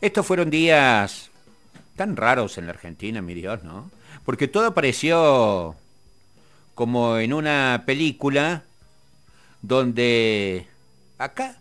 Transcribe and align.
Estos 0.00 0.26
fueron 0.26 0.48
días 0.48 1.30
tan 1.94 2.16
raros 2.16 2.56
en 2.56 2.64
la 2.64 2.72
Argentina, 2.72 3.20
mi 3.20 3.34
Dios, 3.34 3.62
¿no? 3.64 3.90
Porque 4.24 4.48
todo 4.48 4.72
pareció 4.72 5.76
como 6.74 7.18
en 7.18 7.34
una 7.34 7.82
película 7.84 8.62
donde 9.60 10.66
acá, 11.18 11.58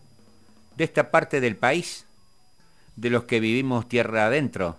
de 0.78 0.86
esta 0.86 1.12
parte 1.12 1.41
del 1.41 1.57
país, 1.57 2.05
de 2.96 3.10
los 3.10 3.25
que 3.25 3.41
vivimos 3.41 3.89
tierra 3.89 4.28
adentro, 4.28 4.78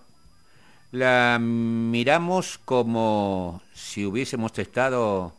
la 0.91 1.37
miramos 1.39 2.59
como 2.65 3.61
si 3.75 4.07
hubiésemos 4.07 4.57
estado 4.57 5.33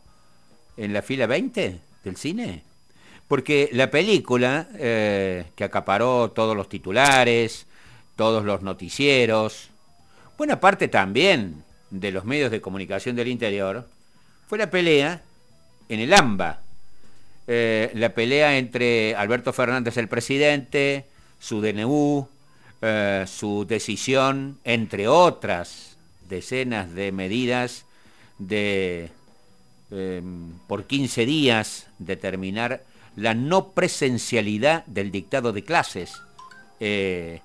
en 0.76 0.92
la 0.92 1.02
fila 1.02 1.26
20 1.26 1.80
del 2.04 2.16
cine. 2.16 2.62
Porque 3.26 3.68
la 3.72 3.90
película, 3.90 4.68
eh, 4.74 5.46
que 5.56 5.64
acaparó 5.64 6.30
todos 6.30 6.56
los 6.56 6.68
titulares, 6.68 7.66
todos 8.16 8.44
los 8.44 8.62
noticieros, 8.62 9.70
buena 10.38 10.60
parte 10.60 10.88
también 10.88 11.64
de 11.90 12.10
los 12.10 12.24
medios 12.24 12.50
de 12.50 12.60
comunicación 12.60 13.16
del 13.16 13.28
interior, 13.28 13.88
fue 14.46 14.58
la 14.58 14.70
pelea 14.70 15.22
en 15.88 16.00
el 16.00 16.12
AMBA. 16.12 16.60
Eh, 17.46 17.90
la 17.94 18.14
pelea 18.14 18.56
entre 18.56 19.14
Alberto 19.14 19.52
Fernández, 19.52 19.96
el 19.96 20.08
presidente, 20.08 21.06
su 21.38 21.60
DNU, 21.60 22.28
eh, 22.80 23.24
su 23.26 23.64
decisión, 23.66 24.58
entre 24.64 25.08
otras 25.08 25.96
decenas 26.28 26.94
de 26.94 27.12
medidas, 27.12 27.84
de 28.38 29.10
em, 29.90 30.58
por 30.66 30.84
15 30.84 31.26
días 31.26 31.86
determinar 31.98 32.84
la 33.16 33.34
no 33.34 33.72
presencialidad 33.72 34.84
del 34.86 35.10
dictado 35.10 35.52
de 35.52 35.62
clases. 35.62 36.22
Eh, 36.80 37.40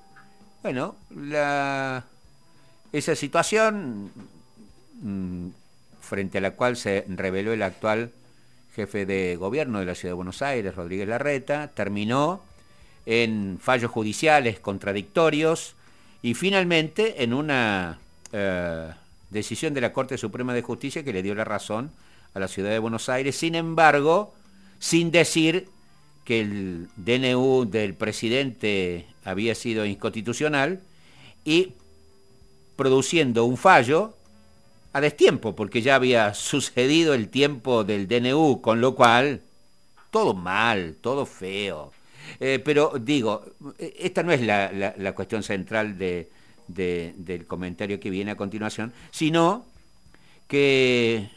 bueno, 0.68 0.98
esa 2.92 3.16
situación 3.16 4.12
mm, 5.02 5.48
frente 6.02 6.40
a 6.40 6.42
la 6.42 6.52
cual 6.52 6.76
se 6.76 7.06
reveló 7.08 7.54
el 7.54 7.62
actual 7.62 8.12
jefe 8.76 9.06
de 9.06 9.38
gobierno 9.38 9.80
de 9.80 9.86
la 9.86 9.96
Ciudad 9.96 10.12
de 10.12 10.18
Buenos 10.18 10.42
Aires, 10.42 10.76
Rodríguez 10.76 11.08
Larreta, 11.08 11.72
terminó 11.74 12.42
en 13.06 13.60
fallos 13.62 13.92
judiciales 13.92 14.60
contradictorios 14.60 15.76
y 16.22 16.34
finalmente 16.34 17.24
en 17.24 17.34
una 17.34 18.00
eh, 18.34 18.92
decisión 19.30 19.74
de 19.74 19.80
la 19.80 19.94
Corte 19.94 20.18
Suprema 20.18 20.54
de 20.54 20.64
Justicia 20.64 21.02
que 21.02 21.14
le 21.14 21.24
dio 21.24 21.34
la 21.34 21.46
razón 21.46 21.92
a 22.34 22.40
la 22.40 22.50
ciudad 22.50 22.72
de 22.72 22.80
Buenos 22.80 23.08
Aires, 23.08 23.38
sin 23.38 23.56
embargo, 23.56 24.34
sin 24.80 25.12
decir 25.12 25.70
que 26.28 26.42
el 26.42 26.90
DNU 26.98 27.70
del 27.72 27.94
presidente 27.94 29.06
había 29.24 29.56
sido 29.56 29.86
inconstitucional 29.86 30.82
y 31.46 31.72
produciendo 32.76 33.46
un 33.46 33.56
fallo 33.56 34.14
a 34.92 35.00
destiempo, 35.00 35.56
porque 35.56 35.82
ya 35.82 35.96
había 35.96 36.34
sucedido 36.34 37.14
el 37.14 37.30
tiempo 37.30 37.86
del 37.86 38.10
DNU, 38.10 38.60
con 38.60 38.82
lo 38.82 38.94
cual 38.94 39.40
todo 40.12 40.34
mal, 40.34 40.98
todo 41.00 41.26
feo. 41.26 41.94
Eh, 42.42 42.60
pero 42.60 42.92
digo, 43.00 43.46
esta 43.80 44.22
no 44.22 44.34
es 44.34 44.42
la, 44.42 45.14
cuestión 45.16 45.44
central 45.44 45.98
del 45.98 47.46
comentario 47.48 48.02
que 48.02 48.10
viene 48.10 48.32
a 48.32 48.36
continuación, 48.36 48.92
sino 49.12 49.66
que 50.50 51.30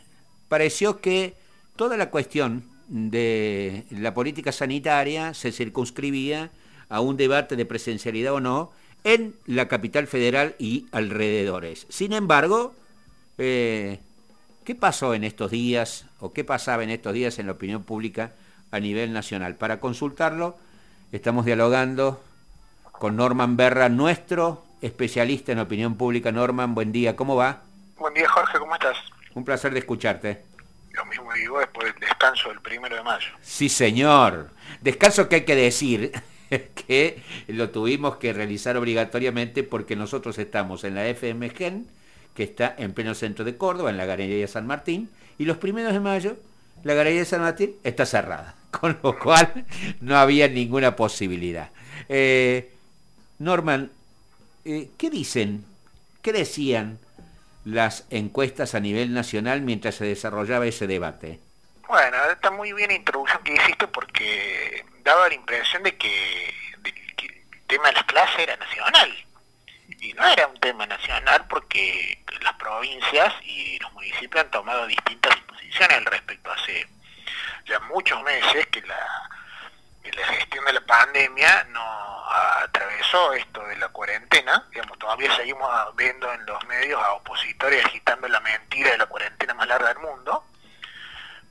pareció 0.49 1.01
que 1.01 1.37
toda 1.77 1.97
la 1.97 2.11
cuestión 2.11 2.65
de 2.91 3.87
la 3.91 4.13
política 4.13 4.53
sanitaria 4.53 5.33
se 5.33 5.53
circunscribía 5.53 6.51
a 6.91 7.01
un 7.01 7.17
debate 7.17 7.57
de 7.57 7.65
presencialidad 7.65 8.35
o 8.35 8.41
no 8.41 8.73
en 9.05 9.35
la 9.47 9.69
capital 9.69 10.07
federal 10.07 10.55
y 10.59 10.87
alrededores. 10.93 11.87
Sin 11.89 12.13
embargo, 12.13 12.75
eh, 13.39 14.01
¿qué 14.65 14.75
pasó 14.75 15.15
en 15.15 15.25
estos 15.25 15.51
días 15.51 16.05
o 16.19 16.35
qué 16.35 16.45
pasaba 16.45 16.83
en 16.83 16.91
estos 16.91 17.15
días 17.15 17.39
en 17.39 17.47
la 17.47 17.53
opinión 17.53 17.85
pública 17.85 18.35
a 18.71 18.79
nivel 18.81 19.15
nacional? 19.15 19.57
Para 19.57 19.81
consultarlo, 19.81 20.59
Estamos 21.13 21.45
dialogando 21.45 22.23
con 22.93 23.17
Norman 23.17 23.57
Berra, 23.57 23.89
nuestro 23.89 24.63
especialista 24.81 25.51
en 25.51 25.59
opinión 25.59 25.97
pública. 25.97 26.31
Norman, 26.31 26.73
buen 26.73 26.93
día, 26.93 27.17
¿cómo 27.17 27.35
va? 27.35 27.63
Buen 27.99 28.15
día, 28.15 28.29
Jorge, 28.29 28.61
¿cómo 28.61 28.75
estás? 28.75 28.97
Un 29.35 29.45
placer 29.45 29.73
de 29.73 29.81
escucharte. 29.81 30.45
Digo 31.35 31.59
después 31.59 31.93
del 31.93 32.01
descanso 32.01 32.49
del 32.49 32.61
primero 32.61 32.97
de 32.97 33.03
mayo. 33.03 33.29
Sí, 33.41 33.69
señor. 33.69 34.51
Descanso 34.81 35.29
que 35.29 35.37
hay 35.37 35.45
que 35.45 35.57
decir 35.57 36.13
que 36.87 37.23
lo 37.49 37.71
tuvimos 37.71 38.17
que 38.17 38.33
realizar 38.33 38.77
obligatoriamente 38.77 39.63
porque 39.63 39.97
nosotros 39.97 40.39
estamos 40.39 40.85
en 40.85 40.95
la 40.95 41.07
FM 41.07 41.51
Gen, 41.51 41.87
que 42.35 42.43
está 42.43 42.75
en 42.79 42.93
pleno 42.93 43.15
centro 43.15 43.45
de 43.45 43.57
Córdoba, 43.57 43.91
en 43.91 43.97
la 43.97 44.07
Galería 44.07 44.47
San 44.49 44.67
Martín, 44.67 45.11
y 45.39 45.45
los 45.45 45.57
primeros 45.59 45.93
de 45.93 46.01
mayo, 46.01 46.37
la 46.85 46.95
Galería 46.95 47.21
de 47.21 47.27
San 47.27 47.41
Martín 47.41 47.77
está 47.85 48.07
cerrada. 48.07 48.57
con 48.71 48.99
lo 49.03 49.19
cual 49.19 49.65
no 50.01 50.17
había 50.17 50.49
ninguna 50.49 50.97
posibilidad. 50.97 51.71
Eh, 52.09 52.73
Norman, 53.39 53.91
eh, 54.65 54.91
¿qué 54.97 55.11
dicen, 55.11 55.65
qué 56.23 56.33
decían 56.33 56.99
las 57.65 58.07
encuestas 58.11 58.75
a 58.75 58.81
nivel 58.81 59.13
nacional 59.13 59.61
mientras 59.63 59.97
se 59.97 60.05
desarrollaba 60.05 60.67
ese 60.67 60.87
debate? 60.87 61.41
Bueno, 61.87 62.17
está 62.31 62.51
muy 62.51 62.73
bien 62.73 62.89
la 62.89 62.97
introducción 62.97 63.43
que 63.43 63.55
hiciste 63.55 63.87
porque 63.89 64.85
daba 65.03 65.29
la 65.29 65.35
impresión 65.35 65.83
de 65.83 65.97
que, 65.97 66.55
de 66.79 66.93
que 66.93 67.27
el 67.27 67.67
tema 67.67 67.89
de 67.89 67.95
las 67.95 68.05
clases 68.05 68.39
era 68.39 68.57
nacional. 68.57 69.27
Y 70.01 70.13
no 70.15 70.27
era 70.27 70.47
un 70.47 70.59
tema 70.61 70.87
nacional 70.87 71.47
porque 71.49 72.23
las 72.43 72.55
provincias 72.55 73.35
y 73.45 73.79
los 73.81 73.93
municipios 73.93 74.45
han 74.45 74.51
tomado 74.51 74.87
distintas 74.87 75.35
disposiciones 75.35 75.99
al 75.99 76.07
respecto 76.07 76.51
hace 76.53 76.87
ya 77.67 77.79
muchos 77.81 78.23
meses 78.23 78.67
que 78.69 78.81
la, 78.83 79.31
la 80.03 80.27
gestión 80.29 80.65
de 80.65 80.73
la 80.73 80.81
pandemia 80.81 81.65
no 81.71 82.31
atravesó 82.63 83.33
esto 83.33 83.65
de 83.67 83.77
la 83.77 83.89
cuarentena, 83.89 84.67
digamos, 84.71 84.99
todavía 84.99 85.35
seguimos 85.37 85.69
viendo 85.97 86.33
en 86.33 86.47
los 86.47 86.65
medios 86.67 87.03
a 87.03 87.13
opositores 87.13 87.85
agitando 87.85 88.29
la 88.29 88.41
mentira 88.41 88.93
de 88.93 88.99
la 88.99 89.07
cuarentena 89.07 89.55
más 89.55 89.67
larga 89.67 89.89
del 89.89 89.99
mundo, 89.99 90.45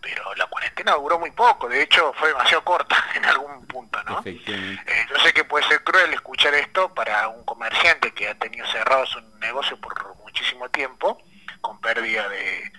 pero 0.02 0.34
la 0.36 0.48
cuarentena 0.48 0.94
duró 0.94 1.20
muy 1.20 1.32
poco, 1.32 1.68
de 1.68 1.82
hecho 1.82 2.14
fue 2.14 2.30
demasiado 2.30 2.64
corta 2.64 2.96
en 3.16 3.26
algún 3.26 3.66
punto, 3.68 4.02
¿no? 4.04 4.22
Eh, 4.26 5.08
yo 5.10 5.20
sé 5.20 5.34
que 5.34 5.44
puede 5.44 5.68
ser 5.68 5.84
cruel 5.84 6.14
escuchar 6.14 6.54
esto 6.56 6.94
para 6.94 7.28
un 7.28 7.44
comerciante 7.44 8.14
que 8.14 8.30
ha 8.30 8.36
tenido 8.36 8.66
cerrado 8.68 9.06
su 9.06 9.22
negocio 9.40 9.80
por 9.80 10.16
muchísimo 10.18 10.70
tiempo, 10.70 11.22
con 11.62 11.80
pérdida 11.82 12.30
de, 12.30 12.72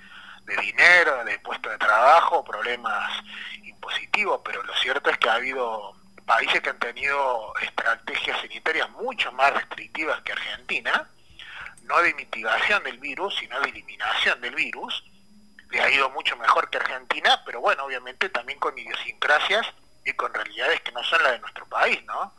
de 0.44 0.56
dinero, 0.56 1.24
de 1.24 1.38
puesto 1.40 1.68
de 1.68 1.78
trabajo, 1.78 2.44
problemas 2.44 3.22
pero 4.44 4.62
lo 4.62 4.74
cierto 4.74 5.10
es 5.10 5.18
que 5.18 5.28
ha 5.28 5.34
habido 5.34 5.94
países 6.26 6.60
que 6.60 6.70
han 6.70 6.78
tenido 6.78 7.52
estrategias 7.60 8.40
sanitarias 8.40 8.88
mucho 8.90 9.32
más 9.32 9.52
restrictivas 9.52 10.20
que 10.22 10.32
Argentina, 10.32 11.08
no 11.84 12.00
de 12.02 12.14
mitigación 12.14 12.84
del 12.84 12.98
virus, 12.98 13.34
sino 13.36 13.60
de 13.60 13.70
eliminación 13.70 14.40
del 14.40 14.54
virus. 14.54 15.04
Le 15.70 15.80
ha 15.80 15.90
ido 15.90 16.10
mucho 16.10 16.36
mejor 16.36 16.68
que 16.70 16.78
Argentina, 16.78 17.42
pero 17.44 17.60
bueno, 17.60 17.84
obviamente 17.84 18.28
también 18.28 18.58
con 18.58 18.76
idiosincrasias 18.78 19.66
y 20.04 20.12
con 20.12 20.32
realidades 20.32 20.80
que 20.82 20.92
no 20.92 21.02
son 21.04 21.22
las 21.22 21.32
de 21.32 21.40
nuestro 21.40 21.66
país, 21.66 22.04
¿no? 22.04 22.32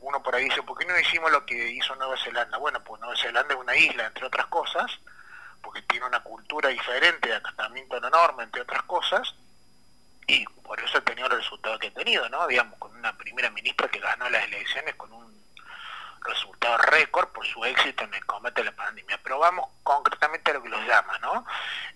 Uno 0.00 0.22
por 0.22 0.34
ahí 0.34 0.44
dice, 0.44 0.62
¿por 0.62 0.78
qué 0.78 0.86
no 0.86 0.98
hicimos 0.98 1.30
lo 1.30 1.44
que 1.44 1.70
hizo 1.72 1.94
Nueva 1.96 2.16
Zelanda? 2.16 2.56
Bueno, 2.58 2.82
pues 2.82 3.00
Nueva 3.00 3.16
Zelanda 3.16 3.54
es 3.54 3.60
una 3.60 3.76
isla, 3.76 4.06
entre 4.06 4.24
otras 4.26 4.46
cosas, 4.46 4.90
porque 5.60 5.82
tiene 5.82 6.06
una 6.06 6.22
cultura 6.22 6.70
diferente 6.70 7.34
acatamiento 7.34 7.96
a 7.96 8.00
la 8.00 8.10
entre 8.42 8.62
otras 8.62 8.82
cosas, 8.84 9.34
y 10.30 10.44
por 10.62 10.80
eso 10.80 10.98
ha 10.98 11.00
tenido 11.00 11.26
el 11.26 11.36
resultado 11.38 11.78
que 11.78 11.88
ha 11.88 11.94
tenido, 11.94 12.28
¿no? 12.28 12.46
Digamos, 12.46 12.78
con 12.78 12.94
una 12.94 13.16
primera 13.16 13.50
ministra 13.50 13.88
que 13.88 13.98
ganó 13.98 14.28
las 14.30 14.44
elecciones 14.44 14.94
con 14.94 15.12
un 15.12 15.30
resultado 16.22 16.76
récord 16.78 17.28
por 17.30 17.44
su 17.46 17.64
éxito 17.64 18.04
en 18.04 18.14
el 18.14 18.24
combate 18.26 18.60
a 18.60 18.64
la 18.64 18.76
pandemia. 18.76 19.18
Pero 19.22 19.38
vamos 19.38 19.68
concretamente 19.82 20.50
a 20.50 20.54
lo 20.54 20.62
que 20.62 20.68
los 20.68 20.86
llama, 20.86 21.18
¿no? 21.18 21.44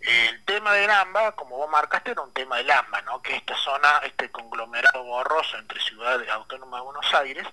El 0.00 0.44
tema 0.44 0.72
del 0.72 0.90
AMBA, 0.90 1.32
como 1.32 1.56
vos 1.58 1.70
marcaste, 1.70 2.10
era 2.10 2.22
un 2.22 2.32
tema 2.32 2.56
del 2.56 2.70
AMBA, 2.70 3.02
¿no? 3.02 3.22
Que 3.22 3.36
esta 3.36 3.54
zona, 3.56 4.00
este 4.04 4.30
conglomerado 4.30 5.04
borroso 5.04 5.56
entre 5.58 5.80
ciudades 5.80 6.28
autónomas 6.30 6.80
de 6.80 6.84
Buenos 6.84 7.14
Aires, 7.14 7.46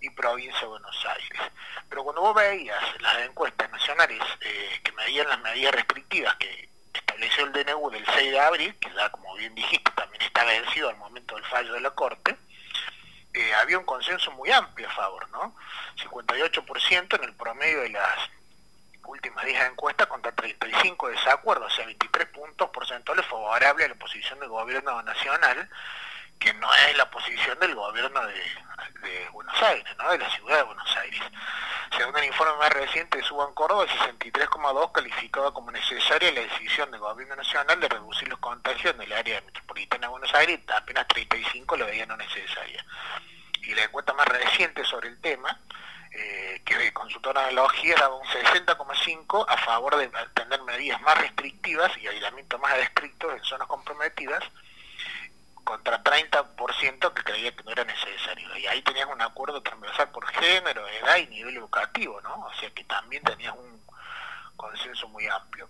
y 0.00 0.10
provincia 0.10 0.60
de 0.60 0.66
Buenos 0.66 1.06
Aires. 1.06 1.40
Pero 1.88 2.04
cuando 2.04 2.22
vos 2.22 2.34
veías 2.34 2.82
las 3.00 3.18
encuestas 3.18 3.70
nacionales 3.70 4.20
eh, 4.40 4.80
que 4.82 4.92
medían 4.92 5.28
las 5.28 5.40
medidas 5.40 5.74
restrictivas 5.74 6.34
que 6.36 6.69
estableció 7.10 7.44
el 7.44 7.52
DNU 7.52 7.90
del 7.90 8.06
6 8.06 8.30
de 8.30 8.40
abril, 8.40 8.76
que 8.80 8.90
ya 8.94 9.10
como 9.10 9.34
bien 9.34 9.54
dijiste 9.54 9.90
también 9.92 10.22
está 10.22 10.44
vencido 10.44 10.88
al 10.88 10.96
momento 10.96 11.34
del 11.34 11.44
fallo 11.44 11.72
de 11.72 11.80
la 11.80 11.90
Corte, 11.90 12.36
eh, 13.32 13.54
había 13.54 13.78
un 13.78 13.84
consenso 13.84 14.30
muy 14.32 14.50
amplio 14.50 14.88
a 14.88 14.92
favor, 14.92 15.28
¿no? 15.30 15.56
58% 15.96 17.16
en 17.16 17.24
el 17.24 17.34
promedio 17.34 17.80
de 17.82 17.90
las 17.90 18.30
últimas 19.04 19.44
10 19.44 19.70
encuestas 19.70 20.06
contra 20.06 20.32
35 20.32 21.08
de 21.08 21.14
desacuerdo, 21.14 21.66
o 21.66 21.70
sea, 21.70 21.86
23 21.86 22.28
puntos 22.28 22.70
porcentuales 22.70 23.26
favorables 23.26 23.86
a 23.86 23.88
la 23.88 23.94
posición 23.96 24.38
del 24.40 24.48
gobierno 24.48 25.02
nacional 25.02 25.68
que 26.38 26.54
no 26.54 26.72
es 26.72 26.96
la 26.96 27.10
posición 27.10 27.58
del 27.60 27.74
gobierno 27.74 28.20
de, 28.26 29.28
Buenos 29.32 29.62
Aires, 29.62 29.96
¿no? 29.98 30.10
de 30.10 30.18
la 30.18 30.30
ciudad 30.30 30.56
de 30.56 30.62
Buenos 30.62 30.96
Aires. 30.96 31.20
Según 31.96 32.16
el 32.18 32.24
informe 32.24 32.56
más 32.58 32.72
reciente 32.72 33.18
de 33.18 33.24
Suban 33.24 33.52
Córdoba, 33.54 33.84
el 33.84 34.18
63,2 34.20 34.92
calificaba 34.92 35.52
como 35.52 35.70
necesaria 35.70 36.32
la 36.32 36.40
decisión 36.42 36.90
del 36.90 37.00
gobierno 37.00 37.36
nacional 37.36 37.80
de 37.80 37.88
reducir 37.88 38.28
los 38.28 38.38
contagios 38.38 38.94
en 38.94 39.02
el 39.02 39.12
área 39.12 39.40
metropolitana 39.40 40.06
de 40.06 40.10
Buenos 40.10 40.34
Aires, 40.34 40.60
apenas 40.74 41.08
35 41.08 41.76
lo 41.76 41.86
veían 41.86 42.08
no 42.08 42.16
necesaria. 42.16 42.84
Y 43.62 43.74
la 43.74 43.84
encuesta 43.84 44.12
más 44.14 44.26
reciente 44.28 44.84
sobre 44.84 45.08
el 45.08 45.20
tema, 45.20 45.58
eh, 46.12 46.62
que 46.64 46.92
consultó 46.92 47.30
analogía, 47.30 47.94
era 47.94 48.08
un 48.08 48.24
60,5 48.26 49.44
a 49.48 49.56
favor 49.58 49.96
de 49.96 50.10
tener 50.34 50.62
medidas 50.62 51.00
más 51.02 51.18
restrictivas 51.18 51.96
y 51.98 52.06
aislamiento 52.06 52.58
más 52.58 52.74
estrictos 52.78 53.32
en 53.32 53.44
zonas 53.44 53.68
comprometidas, 53.68 54.42
contra 55.70 56.02
30% 56.02 57.14
que 57.14 57.22
creía 57.22 57.54
que 57.54 57.62
no 57.62 57.70
era 57.70 57.84
necesario. 57.84 58.56
Y 58.58 58.66
ahí 58.66 58.82
tenías 58.82 59.06
un 59.06 59.22
acuerdo 59.22 59.62
transversal 59.62 60.10
por 60.10 60.26
género, 60.26 60.84
edad 60.88 61.16
y 61.18 61.28
nivel 61.28 61.56
educativo, 61.58 62.20
¿no? 62.22 62.40
O 62.40 62.54
sea 62.54 62.68
que 62.70 62.82
también 62.82 63.22
tenías 63.22 63.54
un 63.54 63.80
consenso 64.56 65.06
muy 65.10 65.28
amplio. 65.28 65.68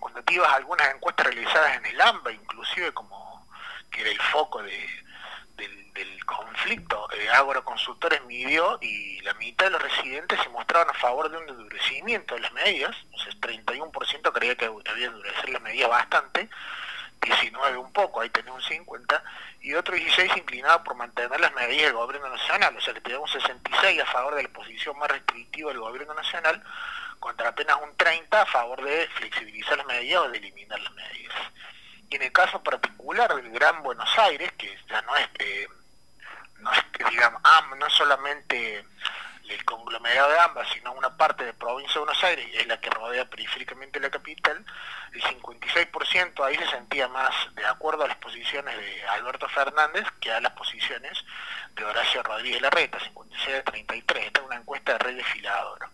Cuando 0.00 0.22
te 0.22 0.32
ibas 0.32 0.48
a 0.48 0.56
algunas 0.56 0.94
encuestas 0.94 1.26
realizadas 1.26 1.76
en 1.76 1.84
el 1.84 2.00
AMBA, 2.00 2.32
inclusive 2.32 2.94
como 2.94 3.46
que 3.90 4.00
era 4.00 4.10
el 4.10 4.20
foco 4.32 4.62
de, 4.62 4.88
del, 5.56 6.24
conflicto, 6.24 7.08
eh, 7.12 7.28
Agroconsultores 7.30 8.24
midió 8.24 8.78
y 8.80 9.20
la 9.20 9.34
mitad 9.34 9.66
de 9.66 9.72
los 9.72 9.82
residentes 9.82 10.40
se 10.40 10.48
mostraban 10.48 10.88
a 10.88 10.98
favor 10.98 11.30
de 11.30 11.36
un 11.36 11.48
endurecimiento 11.48 12.34
de 12.34 12.40
las 12.40 12.52
medidas, 12.52 12.96
o 13.12 13.18
sea, 13.18 13.32
31% 13.32 14.32
creía 14.32 14.56
que 14.56 14.66
había 14.66 15.06
endurecer 15.06 15.50
las 15.50 15.62
medidas 15.62 15.90
bastante, 15.90 16.48
19 17.20 17.76
un 17.78 17.92
poco, 17.92 18.20
ahí 18.20 18.30
tenía 18.30 18.52
un 18.52 18.62
50, 18.62 19.22
y 19.60 19.74
otro 19.74 19.94
16 19.94 20.36
inclinado 20.36 20.82
por 20.84 20.94
mantener 20.94 21.40
las 21.40 21.52
medidas 21.54 21.86
del 21.86 21.94
gobierno 21.94 22.28
nacional, 22.28 22.76
o 22.76 22.80
sea 22.80 22.94
que 22.94 23.00
tenía 23.00 23.18
un 23.18 23.28
66 23.28 24.00
a 24.00 24.06
favor 24.06 24.34
de 24.34 24.42
la 24.44 24.48
posición 24.50 24.98
más 24.98 25.10
restrictiva 25.10 25.70
del 25.70 25.80
gobierno 25.80 26.14
nacional, 26.14 26.62
contra 27.18 27.48
apenas 27.48 27.76
un 27.82 27.96
30 27.96 28.42
a 28.42 28.46
favor 28.46 28.82
de 28.82 29.08
flexibilizar 29.14 29.76
las 29.78 29.86
medidas 29.86 30.22
o 30.22 30.30
de 30.30 30.38
eliminar 30.38 30.80
las 30.80 30.92
medidas. 30.92 31.36
Y 32.10 32.16
en 32.16 32.22
el 32.22 32.32
caso 32.32 32.62
particular 32.62 33.34
del 33.34 33.50
Gran 33.50 33.82
Buenos 33.82 34.18
Aires, 34.18 34.52
que 34.56 34.78
ya 34.88 35.02
no 35.02 35.16
es, 35.16 35.28
eh, 35.40 35.68
no 36.58 36.72
es 36.72 36.84
digamos, 37.10 37.42
no 37.76 37.86
es 37.86 37.92
solamente 37.92 38.84
el 39.48 39.64
conglomerado 39.64 40.30
de 40.30 40.38
ambas, 40.38 40.68
sino 40.70 40.92
una 40.92 41.16
parte 41.16 41.44
de 41.44 41.54
provincia 41.54 41.94
de 41.94 42.00
Buenos 42.00 42.24
Aires, 42.24 42.46
es 42.54 42.66
la 42.66 42.80
que 42.80 42.90
rodea 42.90 43.28
periféricamente 43.28 44.00
la 44.00 44.10
capital, 44.10 44.64
el 45.12 45.22
56% 45.22 46.44
ahí 46.44 46.56
se 46.56 46.66
sentía 46.66 47.08
más 47.08 47.34
de 47.54 47.64
acuerdo 47.66 48.04
a 48.04 48.08
las 48.08 48.16
posiciones 48.18 48.76
de 48.76 49.04
Alberto 49.08 49.48
Fernández 49.48 50.04
que 50.20 50.32
a 50.32 50.40
las 50.40 50.52
posiciones 50.52 51.24
de 51.74 51.84
Horacio 51.84 52.22
Rodríguez 52.22 52.60
Larreta, 52.60 52.98
56 53.00 53.56
a 53.56 53.62
33. 53.62 54.26
Esta 54.26 54.40
es 54.40 54.46
una 54.46 54.56
encuesta 54.56 54.92
de 54.92 54.98
red 54.98 55.16
desfiladora. 55.16 55.90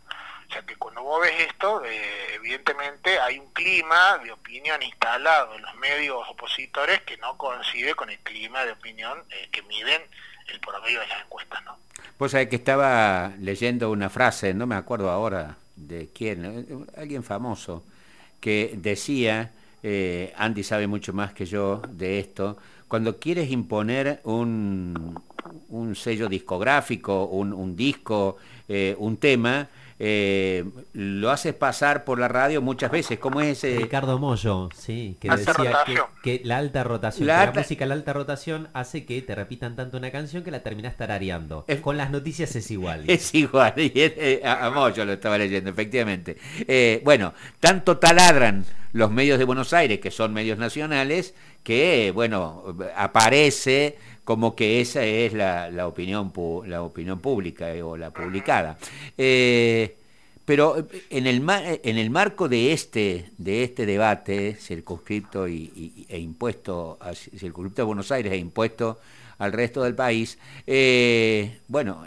O 0.54 0.56
sea 0.56 0.66
que 0.66 0.76
cuando 0.76 1.02
vos 1.02 1.20
ves 1.20 1.32
esto, 1.48 1.84
eh, 1.84 2.36
evidentemente 2.36 3.18
hay 3.18 3.40
un 3.40 3.48
clima 3.48 4.18
de 4.22 4.30
opinión 4.30 4.80
instalado 4.84 5.52
en 5.56 5.62
los 5.62 5.74
medios 5.78 6.22
opositores 6.30 7.00
que 7.00 7.16
no 7.16 7.36
coincide 7.36 7.96
con 7.96 8.08
el 8.08 8.20
clima 8.20 8.64
de 8.64 8.70
opinión 8.70 9.18
eh, 9.30 9.48
que 9.50 9.62
miden 9.62 10.00
el 10.46 10.60
promedio 10.60 11.00
de 11.00 11.08
las 11.08 11.24
encuestas, 11.24 11.64
¿no? 11.64 11.76
Pues 12.16 12.30
sabés 12.30 12.46
que 12.46 12.54
estaba 12.54 13.32
leyendo 13.40 13.90
una 13.90 14.08
frase, 14.10 14.54
no 14.54 14.68
me 14.68 14.76
acuerdo 14.76 15.10
ahora 15.10 15.56
de 15.74 16.10
quién, 16.14 16.44
eh, 16.44 17.00
alguien 17.00 17.24
famoso, 17.24 17.84
que 18.38 18.74
decía, 18.76 19.54
Andy 20.36 20.62
sabe 20.62 20.86
mucho 20.86 21.12
más 21.12 21.34
que 21.34 21.46
yo 21.46 21.82
de 21.88 22.20
esto, 22.20 22.58
cuando 22.86 23.18
quieres 23.18 23.50
imponer 23.50 24.20
un, 24.22 25.20
sello 25.96 26.28
discográfico, 26.28 27.24
un, 27.24 27.74
disco, 27.74 28.36
un 28.68 29.16
tema, 29.16 29.68
eh, 29.98 30.64
lo 30.92 31.30
haces 31.30 31.54
pasar 31.54 32.04
por 32.04 32.18
la 32.18 32.28
radio 32.28 32.60
muchas 32.60 32.90
veces, 32.90 33.18
como 33.18 33.40
es 33.40 33.64
ese... 33.64 33.78
Ricardo 33.78 34.18
Mollo, 34.18 34.68
sí, 34.74 35.16
que 35.20 35.30
decía 35.30 35.84
que, 36.22 36.40
la 36.44 36.58
alta 36.58 36.82
rotación, 36.82 37.28
la, 37.28 37.52
música, 37.54 37.86
la 37.86 37.94
alta 37.94 38.12
rotación 38.12 38.68
hace 38.72 39.04
que 39.04 39.22
te 39.22 39.34
repitan 39.34 39.76
tanto 39.76 39.96
una 39.96 40.10
canción 40.10 40.42
que 40.42 40.50
la 40.50 40.62
terminas 40.62 40.96
tarareando. 40.96 41.64
Con 41.82 41.96
las 41.96 42.10
noticias 42.10 42.54
es 42.56 42.70
igual. 42.70 43.04
Es 43.14 43.32
igual, 43.34 43.74
y 43.76 43.92
eh, 43.94 44.42
a, 44.44 44.68
Mollo 44.70 45.04
lo 45.04 45.12
estaba 45.12 45.38
leyendo, 45.38 45.70
efectivamente. 45.70 46.36
Eh, 46.66 47.00
bueno, 47.04 47.32
tanto 47.60 47.98
taladran 47.98 48.64
los 48.92 49.10
medios 49.10 49.38
de 49.38 49.44
Buenos 49.44 49.72
Aires, 49.72 50.00
que 50.00 50.10
son 50.10 50.32
medios 50.32 50.58
nacionales, 50.58 51.34
que, 51.64 52.12
bueno, 52.14 52.76
aparece 52.94 53.96
como 54.22 54.54
que 54.54 54.80
esa 54.80 55.04
es 55.04 55.32
la, 55.32 55.86
opinión, 55.86 56.32
la 56.66 56.82
opinión 56.82 57.20
pública 57.20 57.74
eh, 57.74 57.82
o 57.82 57.96
la 57.96 58.10
publicada. 58.10 58.78
Eh, 59.18 59.96
pero 60.44 60.86
en 61.08 61.26
el, 61.26 61.42
en 61.82 61.98
el 61.98 62.10
marco 62.10 62.48
de 62.48 62.72
este, 62.72 63.30
de 63.38 63.64
este 63.64 63.86
debate 63.86 64.56
circunscripto 64.60 65.48
y, 65.48 66.06
e 66.08 66.18
impuesto, 66.18 66.98
circunscripto 67.36 67.82
a 67.82 67.84
Buenos 67.86 68.12
Aires 68.12 68.32
e 68.32 68.36
impuesto 68.36 68.98
al 69.38 69.52
resto 69.52 69.82
del 69.82 69.94
país, 69.94 70.38
eh, 70.66 71.60
bueno, 71.66 72.04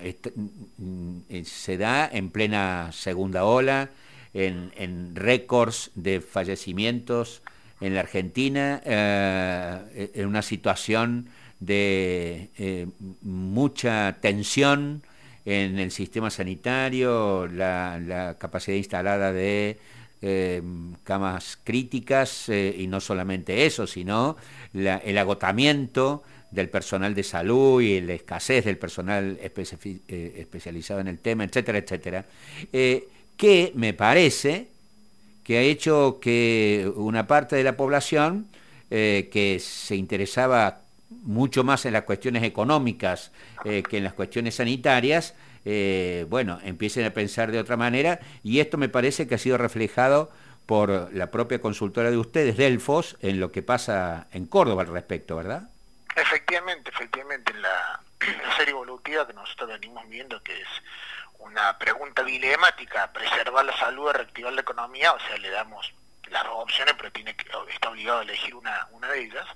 mm, 0.77 1.19
se 1.43 1.77
da 1.77 2.07
en 2.11 2.29
plena 2.29 2.91
segunda 2.93 3.43
ola, 3.43 3.89
en 4.33 5.15
récords 5.15 5.89
de 5.95 6.21
fallecimientos 6.21 7.41
en 7.79 7.93
la 7.93 7.99
Argentina, 8.01 8.81
en 8.85 10.25
una 10.25 10.41
situación 10.41 11.29
de 11.59 12.49
eh, 12.57 12.87
mucha 13.21 14.17
tensión 14.21 15.03
en 15.45 15.79
el 15.79 15.91
sistema 15.91 16.29
sanitario, 16.29 17.47
la, 17.47 18.35
capacidad 18.37 18.75
instalada 18.75 19.31
de 19.31 19.79
eh, 20.21 20.61
camas 21.03 21.57
críticas 21.63 22.49
eh, 22.49 22.75
y 22.77 22.87
no 22.87 22.99
solamente 22.99 23.65
eso, 23.65 23.87
sino 23.87 24.35
el 24.73 25.17
agotamiento 25.17 26.23
del 26.51 26.69
personal 26.69 27.13
de 27.13 27.23
salud 27.23 27.81
y 27.81 28.01
la 28.01 28.13
escasez 28.13 28.65
del 28.65 28.77
personal 28.77 29.39
especializado 29.41 30.99
en 30.99 31.07
el 31.07 31.19
tema, 31.19 31.43
etcétera, 31.43 31.77
etcétera, 31.77 32.25
que 32.71 33.71
me 33.75 33.93
parece 33.93 34.67
que 35.47 35.57
ha 35.57 35.61
hecho 35.61 36.19
que 36.21 36.91
una 36.95 37.25
parte 37.25 37.55
de 37.55 37.63
la 37.63 37.77
población 37.77 38.49
que 38.89 39.57
se 39.59 39.95
interesaba 39.95 40.81
mucho 41.09 41.63
más 41.63 41.85
en 41.85 41.93
las 41.93 42.03
cuestiones 42.03 42.43
económicas 42.43 43.31
eh, 43.65 43.83
que 43.83 43.97
en 43.97 44.03
las 44.03 44.13
cuestiones 44.13 44.55
sanitarias, 44.55 45.35
eh, 45.65 46.25
bueno, 46.29 46.59
empiecen 46.63 47.05
a 47.05 47.11
pensar 47.11 47.51
de 47.51 47.59
otra 47.59 47.77
manera 47.77 48.19
y 48.43 48.59
esto 48.59 48.77
me 48.77 48.89
parece 48.89 49.27
que 49.27 49.35
ha 49.35 49.37
sido 49.37 49.57
reflejado 49.57 50.31
por 50.65 51.13
la 51.13 51.31
propia 51.31 51.61
consultora 51.61 52.11
de 52.11 52.17
ustedes, 52.17 52.57
Delfos, 52.57 53.17
en 53.21 53.39
lo 53.39 53.51
que 53.51 53.61
pasa 53.61 54.27
en 54.31 54.45
Córdoba 54.47 54.83
al 54.83 54.89
respecto, 54.89 55.37
¿verdad? 55.37 55.69
Efectivamente, 56.15 56.91
efectivamente, 56.93 57.53
en 57.53 57.61
la, 57.61 58.01
serie 58.57 58.71
evolutiva 58.71 59.25
que 59.25 59.33
nosotros 59.33 59.69
venimos 59.69 60.07
viendo, 60.09 60.41
que 60.43 60.53
es 60.53 60.67
una 61.47 61.77
pregunta 61.77 62.23
dilemática, 62.23 63.11
preservar 63.11 63.65
la 63.65 63.75
salud 63.77 64.07
o 64.07 64.13
reactivar 64.13 64.53
la 64.53 64.61
economía, 64.61 65.13
o 65.13 65.19
sea, 65.19 65.37
le 65.37 65.49
damos 65.49 65.93
las 66.29 66.43
dos 66.43 66.55
opciones, 66.55 66.93
pero 66.97 67.11
tiene 67.11 67.35
que, 67.35 67.49
está 67.69 67.89
obligado 67.89 68.19
a 68.19 68.23
elegir 68.23 68.53
una, 68.53 68.87
una 68.91 69.07
de 69.09 69.21
ellas. 69.21 69.47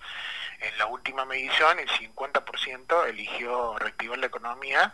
En 0.59 0.77
la 0.77 0.85
última 0.85 1.25
medición, 1.25 1.79
el 1.79 1.89
50% 1.89 3.07
eligió 3.07 3.77
reactivar 3.77 4.19
la 4.19 4.27
economía 4.27 4.93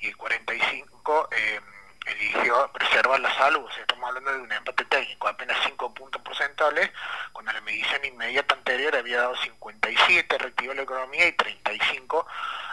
y 0.00 0.08
el 0.08 0.16
45% 0.16 1.28
eh, 1.32 1.60
eligió 2.06 2.70
preservar 2.72 3.20
la 3.20 3.34
salud. 3.34 3.64
O 3.64 3.70
sea, 3.70 3.82
estamos 3.82 4.08
hablando 4.08 4.32
de 4.32 4.40
un 4.40 4.52
empate 4.52 4.84
técnico, 4.84 5.28
apenas 5.28 5.56
5 5.64 5.94
puntos 5.94 6.22
porcentuales, 6.22 6.90
cuando 7.32 7.52
la 7.52 7.60
medición 7.60 8.04
inmediata 8.04 8.54
anterior 8.54 8.94
había 8.96 9.18
dado 9.18 9.36
57 9.36 10.38
reactivar 10.38 10.76
la 10.76 10.82
economía 10.82 11.26
y 11.26 11.32
35 11.32 12.26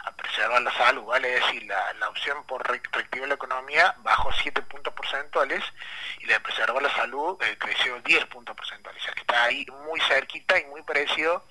a 0.05 0.11
preservar 0.11 0.61
la 0.61 0.71
salud, 0.73 1.03
vale 1.03 1.29
decir, 1.29 1.63
la, 1.63 1.93
la 1.93 2.09
opción 2.09 2.45
por 2.45 2.67
reactivar 2.67 3.27
la 3.27 3.35
economía 3.35 3.95
bajó 3.99 4.31
7 4.31 4.61
puntos 4.63 4.93
porcentuales 4.93 5.63
y 6.19 6.25
la 6.25 6.33
de 6.33 6.39
preservar 6.41 6.81
la 6.81 6.93
salud 6.93 7.41
eh, 7.41 7.57
creció 7.57 7.99
10 8.01 8.25
puntos 8.25 8.55
porcentuales, 8.55 9.01
o 9.01 9.05
sea 9.05 9.13
que 9.13 9.21
está 9.21 9.43
ahí 9.45 9.65
muy 9.85 9.99
cerquita 10.01 10.59
y 10.59 10.65
muy 10.65 10.81
parecido 10.83 11.45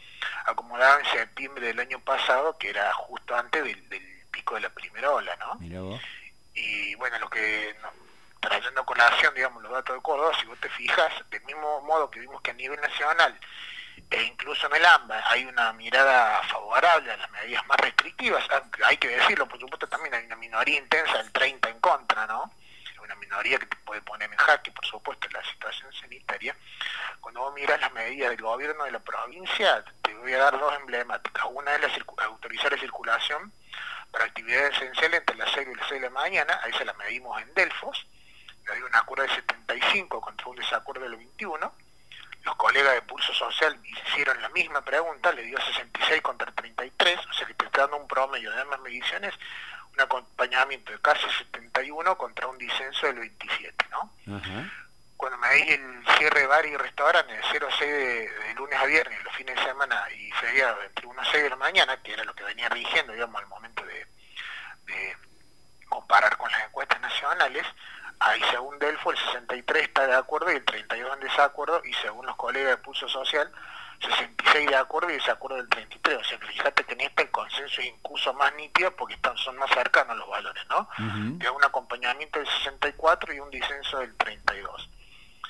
acomodado 0.45 0.99
en 1.01 1.07
septiembre 1.07 1.67
del 1.67 1.81
año 1.81 2.01
pasado, 2.01 2.57
que 2.59 2.71
era 2.71 2.93
justo 2.93 3.35
antes 3.35 3.65
del, 3.65 3.83
pico 4.31 4.55
de 4.55 4.62
la 4.62 4.71
primera 4.71 5.11
ola, 5.11 5.37
¿no? 5.37 5.59
Y 6.55 6.95
bueno, 6.97 7.19
lo 7.19 7.31
que 7.31 7.75
trayendo 8.41 8.85
con 8.85 8.99
la 8.99 9.07
acción, 9.07 9.35
digamos, 9.35 9.63
los 9.63 9.73
datos 9.73 9.97
de 9.97 10.03
Córdoba, 10.03 10.33
si 10.41 10.47
vos 10.47 10.59
te 10.59 10.69
fijas, 10.71 11.13
del 11.31 11.43
mismo 11.45 11.81
modo 11.83 12.11
que 12.11 12.21
vimos 12.21 12.41
que 12.43 12.51
a 12.51 12.55
nivel 12.55 12.81
nacional 12.81 13.39
e 14.11 14.23
incluso 14.25 14.67
en 14.67 14.77
el 14.77 14.85
AMBA 14.85 15.23
hay 15.31 15.45
una 15.45 15.73
mirada 15.73 16.43
favorable 16.43 17.13
a 17.13 17.17
las 17.17 17.31
medidas 17.31 17.67
más 17.67 17.79
restrictivas, 17.79 18.45
hay 18.85 18.97
que 18.99 19.09
decirlo, 19.09 19.49
por 19.49 19.59
supuesto 19.59 19.87
también 19.87 20.15
hay 20.15 20.27
una 20.27 20.37
minoría 20.37 20.79
intensa 20.79 21.19
del 21.19 21.33
30 21.33 21.71
en 21.71 21.81
contra, 21.81 22.27
¿no? 22.27 22.53
Una 23.03 23.15
minoría 23.17 23.59
que 23.59 23.67
te 23.67 23.77
puede 23.79 24.01
poner 24.03 24.31
en 24.31 24.37
jaque, 24.37 24.71
por 24.71 24.87
supuesto, 24.87 25.29
la 25.33 25.43
situación 25.45 25.93
sanitaria. 25.93 26.57
Cuando 27.21 27.41
vos 27.41 27.55
miras 27.55 27.81
las 27.81 27.93
medidas 27.93 28.31
del 28.31 28.41
gobierno 28.41 28.85
de 28.85 28.93
la 28.93 29.01
provincia, 29.01 29.85
te 30.03 30.15
voy 30.15 30.33
a 30.35 30.39
dar 30.39 30.59
dos 30.59 30.73
emblemáticas. 30.77 31.45
Una 31.51 31.75
es 31.75 31.81
la 31.81 32.25
autorizar 32.25 32.71
la 32.71 32.79
circulación 32.79 33.53
para 34.13 34.27
actividades 34.27 34.77
esenciales 34.77 35.21
entre 35.21 35.37
las 35.37 35.51
6 35.53 35.69
y 35.72 35.72
las 35.72 35.72
6 35.93 36.01
de 36.01 36.09
la 36.09 36.11
mañana, 36.11 36.59
ahí 36.63 36.73
se 36.73 36.85
la 36.85 36.95
medimos 36.95 37.41
en 37.43 37.53
Delfos, 37.53 38.07
le 38.67 38.77
dio 38.77 38.87
un 38.87 38.95
acuerdo 38.95 39.25
de 39.25 39.35
75 39.35 40.21
contra 40.21 40.47
un 40.49 40.57
desacuerdo 40.57 41.03
del 41.03 41.17
21. 41.17 41.73
Los 42.45 42.57
colegas 42.57 42.95
de 42.95 43.03
Pulso 43.03 43.33
Social 43.35 43.79
hicieron 43.85 44.41
la 44.41 44.49
misma 44.49 44.83
pregunta, 44.83 45.33
le 45.33 45.43
dio 45.43 45.61
66 45.61 46.23
contra 46.23 46.51
33, 46.53 47.19
o 47.19 47.33
sea 47.35 47.47
que 47.47 47.55
te 47.55 47.67
está 47.67 47.83
dando 47.83 47.99
un 47.99 48.09
promedio 48.09 48.51
de 48.51 48.61
ambas 48.61 48.81
mediciones, 48.81 49.35
un 49.93 50.01
acompañamiento 50.01 50.93
de 50.93 51.01
casi 51.01 51.29
71 51.31 52.17
contra 52.17 52.47
un 52.47 52.59
disenso 52.59 53.07
del 53.07 53.21
27, 53.21 53.87
¿no? 53.91 54.11
Cuando 55.17 55.39
me 55.39 55.49
veis 55.51 55.71
el 55.71 56.05
cierre 56.19 56.41
de 56.41 56.47
bar 56.47 56.67
y 56.67 56.77
restaurantes 56.77 57.37
de 57.37 57.45
0 57.53 57.69
a 57.71 57.79
6 57.79 57.91
de, 57.93 58.55
lunes 58.57 58.81
a 58.81 58.87
viernes, 58.87 59.23
los 59.23 59.37
fines 59.37 59.55
de 59.55 59.63
semana 59.63 60.05
y 60.11 60.33
feriado 60.33 60.83
entre 60.83 61.07
1 61.07 61.21
a 61.21 61.25
6 61.25 61.43
de 61.45 61.51
la 61.51 61.57
mañana, 61.57 62.03
que 62.03 62.15
era 62.15 62.25
lo 62.25 62.35
que 62.35 62.43
venía 62.43 62.69
rigiendo, 62.71 63.13
digamos, 63.13 63.41
al 63.41 63.47
momento 63.47 63.85
de 63.85 64.07
comparar 65.93 66.37
con 66.39 66.51
las 67.23 67.38
encuestas 67.38 67.38
nacionales, 67.38 67.67
ahí 68.21 68.41
según 68.50 68.79
Delfo 68.79 69.11
el 69.11 69.19
63 69.19 69.83
está 69.83 70.07
de 70.07 70.14
acuerdo 70.14 70.50
y 70.52 70.57
el 70.57 70.64
32 70.64 71.14
en 71.14 71.21
desacuerdo, 71.21 71.83
y 71.85 71.93
según 71.95 72.26
los 72.26 72.37
colegas 72.37 72.71
de 72.71 72.76
Pulso 72.79 73.09
Social, 73.09 73.50
66 74.00 74.69
de 74.69 74.76
acuerdo 74.76 75.11
y 75.11 75.14
desacuerdo 75.14 75.57
del 75.57 75.69
33. 75.69 76.19
O 76.19 76.25
sea 76.25 76.38
que 76.38 76.47
fíjate 76.47 76.85
que 76.85 76.93
en 76.95 77.00
este 77.02 77.23
el 77.23 77.31
consenso 77.31 77.81
es 77.81 77.87
incluso 77.87 78.35
más 78.35 78.52
nítido 78.55 78.95
porque 78.97 79.14
están, 79.14 79.37
son 79.37 79.57
más 79.57 79.71
cercanos 79.71 80.17
los 80.17 80.29
valores, 80.29 80.64
¿no? 80.69 80.88
Uh 80.99 81.33
un 81.52 81.64
acompañamiento 81.64 82.38
del 82.38 82.49
64 82.49 83.35
y 83.35 83.41
un 83.41 83.50
disenso 83.50 83.99
del 83.99 84.17
32. 84.17 84.88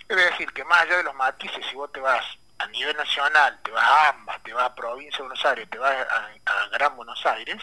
Es 0.08 0.16
decir, 0.16 0.52
que 0.52 0.64
más 0.64 0.82
allá 0.82 0.96
de 0.96 1.04
los 1.04 1.14
matices, 1.14 1.64
si 1.70 1.76
vos 1.76 1.90
te 1.92 2.00
vas 2.00 2.24
a 2.58 2.66
nivel 2.66 2.94
nacional, 2.96 3.58
te 3.62 3.70
vas 3.70 3.84
a 3.84 4.08
ambas, 4.10 4.42
te 4.42 4.52
vas 4.52 4.64
a 4.64 4.74
provincia 4.74 5.18
de 5.18 5.22
Buenos 5.22 5.44
Aires, 5.46 5.70
te 5.70 5.78
vas 5.78 5.94
a 5.94 6.68
Gran 6.72 6.96
Buenos 6.96 7.24
Aires, 7.24 7.62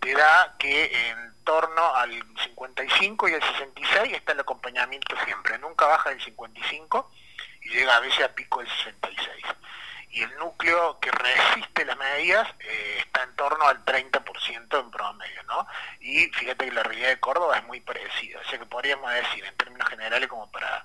te 0.00 0.12
da 0.14 0.54
que 0.58 1.10
en 1.10 1.34
torno 1.44 1.94
al 1.94 2.10
55 2.10 3.28
y 3.28 3.32
el 3.34 3.42
66 3.42 4.12
está 4.12 4.32
el 4.32 4.40
acompañamiento 4.40 5.14
siempre, 5.24 5.58
nunca 5.58 5.86
baja 5.86 6.10
del 6.10 6.20
55 6.20 7.10
y 7.62 7.68
llega 7.70 7.96
a 7.96 8.00
veces 8.00 8.24
a 8.24 8.34
pico 8.34 8.60
del 8.60 8.68
66. 8.68 9.44
Y 10.10 10.22
el 10.22 10.36
núcleo 10.38 10.98
que 10.98 11.10
resiste 11.10 11.84
las 11.84 11.96
medidas 11.98 12.48
eh, 12.60 12.96
está 12.98 13.22
en 13.22 13.36
torno 13.36 13.66
al 13.66 13.84
30% 13.84 14.80
en 14.80 14.90
promedio, 14.90 15.42
¿no? 15.44 15.66
Y 16.00 16.26
fíjate 16.28 16.64
que 16.64 16.72
la 16.72 16.82
realidad 16.82 17.08
de 17.08 17.20
Córdoba 17.20 17.58
es 17.58 17.64
muy 17.64 17.80
parecida, 17.80 18.40
o 18.40 18.44
sea 18.48 18.58
que 18.58 18.66
podríamos 18.66 19.12
decir 19.12 19.44
en 19.44 19.56
términos 19.56 19.88
generales 19.88 20.28
como 20.28 20.50
para 20.50 20.84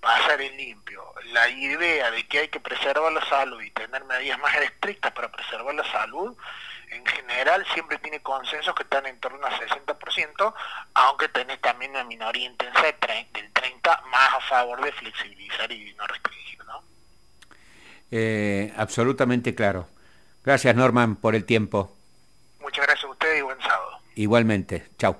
pasar 0.00 0.40
en 0.40 0.56
limpio, 0.56 1.14
la 1.32 1.48
idea 1.48 2.10
de 2.10 2.26
que 2.26 2.40
hay 2.40 2.48
que 2.48 2.60
preservar 2.60 3.12
la 3.12 3.24
salud 3.26 3.60
y 3.60 3.70
tener 3.70 4.04
medidas 4.04 4.38
más 4.38 4.54
estrictas 4.56 5.12
para 5.12 5.30
preservar 5.30 5.74
la 5.74 5.84
salud 5.84 6.36
en 6.90 7.06
general 7.06 7.64
siempre 7.72 7.98
tiene 7.98 8.20
consensos 8.20 8.74
que 8.74 8.82
están 8.82 9.06
en 9.06 9.18
torno 9.20 9.46
al 9.46 9.52
60%, 9.52 10.54
aunque 10.94 11.28
tenés 11.28 11.60
también 11.60 11.92
una 11.92 12.04
minoría 12.04 12.46
intensa 12.46 12.82
del 12.82 12.98
30% 13.00 14.02
más 14.10 14.34
a 14.34 14.40
favor 14.48 14.82
de 14.82 14.92
flexibilizar 14.92 15.70
y 15.70 15.94
no 15.94 16.06
restringir. 16.06 16.64
¿no? 16.64 16.82
Eh, 18.10 18.72
absolutamente 18.76 19.54
claro. 19.54 19.86
Gracias 20.44 20.74
Norman 20.74 21.16
por 21.16 21.34
el 21.34 21.44
tiempo. 21.44 21.94
Muchas 22.60 22.86
gracias 22.86 23.04
a 23.04 23.12
usted 23.12 23.38
y 23.38 23.42
buen 23.42 23.60
sábado. 23.60 24.00
Igualmente. 24.14 24.88
Chao. 24.98 25.16